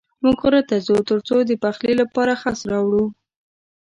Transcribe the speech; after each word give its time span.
موږ 0.23 0.37
غره 0.43 0.61
ته 0.69 0.75
ځو 0.85 0.97
تر 1.09 1.19
څو 1.27 1.35
د 1.49 1.51
پخلي 1.63 1.93
لپاره 2.01 2.31
خس 2.41 2.59
راوړو. 2.71 3.05